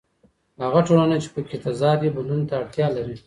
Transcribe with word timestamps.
هغه 0.63 0.79
ټولنه 0.87 1.15
چې 1.23 1.27
په 1.35 1.41
کې 1.47 1.57
تضاد 1.65 1.97
وي 2.01 2.09
بدلون 2.15 2.41
ته 2.49 2.53
اړتیا 2.61 2.87
لري. 2.97 3.15